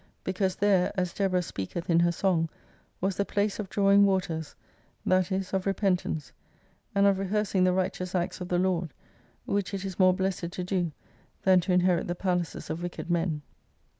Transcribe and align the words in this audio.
Because 0.23 0.55
there, 0.55 0.91
as 0.97 1.13
Deborah 1.13 1.43
speaketh 1.43 1.87
in 1.87 1.99
her 1.99 2.11
song, 2.11 2.49
was 3.01 3.17
the 3.17 3.23
place 3.23 3.59
of 3.59 3.69
drawing 3.69 4.03
waters, 4.03 4.55
that 5.05 5.31
is 5.31 5.53
of 5.53 5.67
repentance; 5.67 6.31
and 6.95 7.05
of 7.05 7.19
rehearsing 7.19 7.65
the 7.65 7.71
righteous 7.73 8.15
acts 8.15 8.41
of 8.41 8.47
the 8.47 8.57
Lord, 8.57 8.95
which 9.45 9.75
it 9.75 9.85
is 9.85 9.99
more 9.99 10.15
blessed 10.15 10.49
to 10.53 10.63
do 10.63 10.91
than 11.43 11.59
to 11.59 11.71
inherit 11.71 12.07
the 12.07 12.15
palaces 12.15 12.71
of 12.71 12.81
wicked 12.81 13.11
men. 13.11 13.43